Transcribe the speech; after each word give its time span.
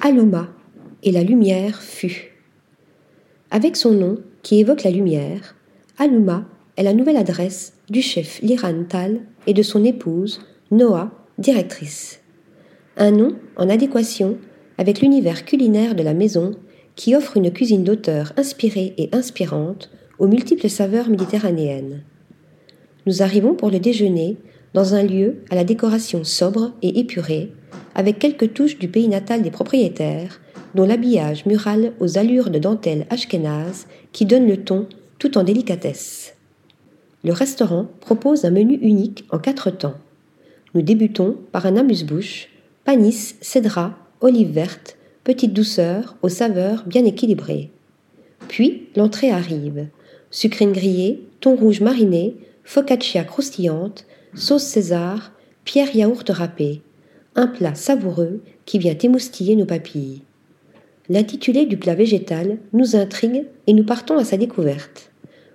Aluma, 0.00 0.48
et 1.02 1.10
la 1.10 1.24
lumière 1.24 1.82
fut. 1.82 2.32
Avec 3.50 3.76
son 3.76 3.90
nom, 3.90 4.18
qui 4.42 4.60
évoque 4.60 4.84
la 4.84 4.92
lumière, 4.92 5.56
Aluma 5.98 6.44
est 6.76 6.84
la 6.84 6.92
nouvelle 6.92 7.16
adresse 7.16 7.72
du 7.90 8.00
chef 8.00 8.40
Liran 8.40 8.84
Tal 8.88 9.22
et 9.48 9.54
de 9.54 9.62
son 9.62 9.84
épouse, 9.84 10.40
Noah, 10.70 11.10
directrice. 11.38 12.20
Un 12.96 13.10
nom 13.10 13.34
en 13.56 13.68
adéquation 13.68 14.38
avec 14.76 15.00
l'univers 15.00 15.44
culinaire 15.44 15.96
de 15.96 16.04
la 16.04 16.14
maison 16.14 16.52
qui 16.94 17.16
offre 17.16 17.36
une 17.36 17.52
cuisine 17.52 17.82
d'auteur 17.82 18.32
inspirée 18.36 18.94
et 18.98 19.08
inspirante 19.12 19.90
aux 20.20 20.28
multiples 20.28 20.68
saveurs 20.68 21.08
méditerranéennes. 21.08 22.04
Nous 23.06 23.22
arrivons 23.22 23.54
pour 23.54 23.70
le 23.70 23.80
déjeuner 23.80 24.36
dans 24.74 24.94
un 24.94 25.02
lieu 25.02 25.38
à 25.50 25.56
la 25.56 25.64
décoration 25.64 26.22
sobre 26.22 26.72
et 26.82 27.00
épurée, 27.00 27.52
avec 27.98 28.20
quelques 28.20 28.54
touches 28.54 28.78
du 28.78 28.86
pays 28.86 29.08
natal 29.08 29.42
des 29.42 29.50
propriétaires, 29.50 30.40
dont 30.76 30.86
l'habillage 30.86 31.46
mural 31.46 31.92
aux 31.98 32.16
allures 32.16 32.48
de 32.48 32.60
dentelle 32.60 33.06
ashkénaze 33.10 33.88
qui 34.12 34.24
donne 34.24 34.46
le 34.46 34.58
ton 34.58 34.86
tout 35.18 35.36
en 35.36 35.42
délicatesse. 35.42 36.34
Le 37.24 37.32
restaurant 37.32 37.88
propose 38.00 38.44
un 38.44 38.50
menu 38.50 38.78
unique 38.82 39.24
en 39.30 39.40
quatre 39.40 39.72
temps. 39.72 39.96
Nous 40.74 40.82
débutons 40.82 41.36
par 41.50 41.66
un 41.66 41.76
amuse-bouche, 41.76 42.50
panis, 42.84 43.34
cédra, 43.40 43.98
olive 44.20 44.52
verte, 44.52 44.96
petite 45.24 45.52
douceur 45.52 46.16
aux 46.22 46.28
saveurs 46.28 46.84
bien 46.86 47.04
équilibrées. 47.04 47.72
Puis 48.46 48.90
l'entrée 48.94 49.32
arrive. 49.32 49.88
Sucrine 50.30 50.72
grillée, 50.72 51.26
thon 51.40 51.56
rouge 51.56 51.80
mariné, 51.80 52.36
focaccia 52.62 53.24
croustillante, 53.24 54.06
sauce 54.34 54.62
César, 54.62 55.32
pierre 55.64 55.96
yaourt 55.96 56.30
râpé. 56.30 56.82
Un 57.36 57.46
plat 57.46 57.74
savoureux 57.74 58.42
qui 58.64 58.78
vient 58.78 58.96
émoustiller 58.96 59.56
nos 59.56 59.66
papilles. 59.66 60.22
L'intitulé 61.08 61.66
du 61.66 61.76
plat 61.76 61.94
végétal 61.94 62.58
nous 62.72 62.96
intrigue 62.96 63.44
et 63.66 63.72
nous 63.72 63.84
partons 63.84 64.18
à 64.18 64.24
sa 64.24 64.36
découverte. 64.36 65.10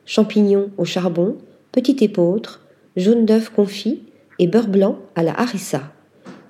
Champignons 0.06 0.72
au 0.78 0.86
charbon, 0.86 1.38
petit 1.72 2.04
épeautre, 2.04 2.62
jaune 2.96 3.26
d'œuf 3.26 3.50
confit 3.50 4.02
et 4.40 4.48
beurre 4.48 4.68
blanc 4.68 5.00
à 5.16 5.24
la 5.24 5.40
harissa. 5.40 5.94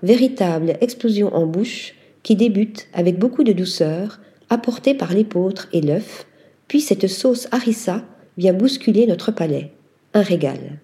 Véritable 0.04 0.78
explosion 0.82 1.34
en 1.34 1.46
bouche 1.46 1.96
qui 2.24 2.36
débute 2.36 2.88
avec 2.94 3.20
beaucoup 3.20 3.44
de 3.44 3.52
douceur, 3.52 4.20
apportée 4.50 4.94
par 4.94 5.14
l'épeautre 5.14 5.68
et 5.74 5.82
l'œuf, 5.82 6.26
puis 6.68 6.82
cette 6.82 7.08
sauce 7.08 7.48
harissa 7.52 8.04
vient 8.38 8.54
bousculer 8.54 9.06
notre 9.06 9.32
palais. 9.32 9.72
Un 10.14 10.22
régal. 10.22 10.80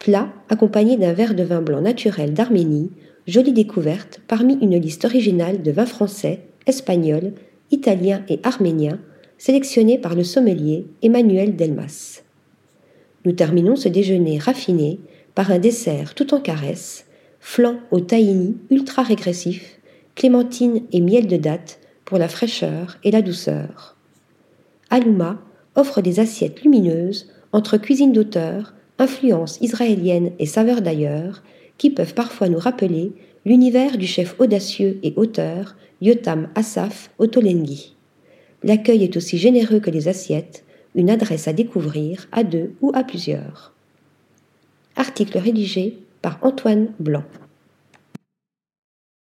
Plat 0.00 0.32
accompagné 0.48 0.96
d'un 0.96 1.12
verre 1.12 1.34
de 1.34 1.42
vin 1.42 1.60
blanc 1.60 1.82
naturel 1.82 2.32
d'Arménie, 2.32 2.90
jolie 3.26 3.52
découverte 3.52 4.22
parmi 4.26 4.54
une 4.54 4.78
liste 4.78 5.04
originale 5.04 5.62
de 5.62 5.70
vins 5.70 5.84
français, 5.84 6.40
espagnols, 6.66 7.34
italiens 7.70 8.24
et 8.30 8.40
arméniens, 8.42 8.98
sélectionnés 9.36 9.98
par 9.98 10.14
le 10.14 10.24
sommelier 10.24 10.86
Emmanuel 11.02 11.54
Delmas. 11.54 12.22
Nous 13.26 13.32
terminons 13.32 13.76
ce 13.76 13.90
déjeuner 13.90 14.38
raffiné 14.38 15.00
par 15.34 15.50
un 15.50 15.58
dessert 15.58 16.14
tout 16.14 16.32
en 16.32 16.40
caresse, 16.40 17.04
flan 17.38 17.76
au 17.90 18.00
tahini 18.00 18.56
ultra 18.70 19.02
régressif, 19.02 19.80
clémentine 20.14 20.82
et 20.92 21.02
miel 21.02 21.26
de 21.26 21.36
date 21.36 21.78
pour 22.06 22.16
la 22.16 22.28
fraîcheur 22.28 22.96
et 23.04 23.10
la 23.10 23.20
douceur. 23.20 23.98
Aluma 24.88 25.42
offre 25.74 26.00
des 26.00 26.20
assiettes 26.20 26.62
lumineuses 26.62 27.30
entre 27.52 27.76
cuisine 27.76 28.12
d'auteur, 28.12 28.72
influence 29.00 29.58
israélienne 29.60 30.32
et 30.38 30.46
saveurs 30.46 30.82
d'ailleurs, 30.82 31.42
qui 31.78 31.90
peuvent 31.90 32.14
parfois 32.14 32.48
nous 32.48 32.58
rappeler 32.58 33.12
l'univers 33.44 33.96
du 33.96 34.06
chef 34.06 34.38
audacieux 34.38 35.00
et 35.02 35.14
auteur 35.16 35.74
Yotam 36.00 36.48
Asaf 36.54 37.10
Ottolenghi. 37.18 37.96
L'accueil 38.62 39.04
est 39.04 39.16
aussi 39.16 39.38
généreux 39.38 39.80
que 39.80 39.90
les 39.90 40.08
assiettes, 40.08 40.64
une 40.94 41.10
adresse 41.10 41.48
à 41.48 41.52
découvrir 41.52 42.28
à 42.32 42.44
deux 42.44 42.74
ou 42.82 42.92
à 42.94 43.02
plusieurs. 43.02 43.72
Article 44.96 45.38
rédigé 45.38 45.98
par 46.20 46.38
Antoine 46.42 46.92
Blanc. 46.98 47.24